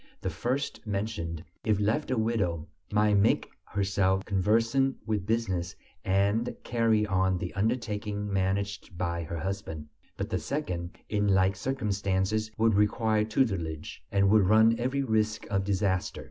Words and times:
The 0.19 0.31
first 0.31 0.87
mentioned, 0.87 1.43
if 1.63 1.79
left 1.79 2.09
a 2.09 2.17
widow, 2.17 2.67
might 2.91 3.17
make 3.17 3.47
herself 3.65 4.25
conversant 4.25 4.97
with 5.05 5.27
business 5.27 5.75
and 6.03 6.55
carry 6.63 7.05
on 7.05 7.37
the 7.37 7.53
undertaking 7.53 8.27
managed 8.33 8.97
by 8.97 9.21
her 9.21 9.37
husband; 9.37 9.89
but 10.17 10.27
the 10.27 10.39
second 10.39 10.97
in 11.09 11.27
like 11.27 11.55
circumstances 11.55 12.49
would 12.57 12.73
require 12.73 13.23
tutelage, 13.23 14.01
and 14.11 14.31
would 14.31 14.47
run 14.49 14.75
every 14.79 15.03
risk 15.03 15.45
of 15.51 15.63
disaster. 15.63 16.19